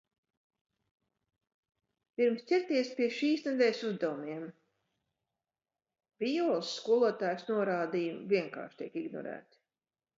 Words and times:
Pirms 2.21 2.47
ķerties 2.53 2.89
pie 3.01 3.11
šīs 3.19 3.45
nedēļas 3.49 3.83
uzdevumiem... 3.91 4.41
Vijoles 6.25 6.75
skolotājas 6.83 7.49
norādījumi 7.55 8.29
vienkārši 8.37 8.79
tiek 8.83 9.03
ignorēti... 9.07 9.67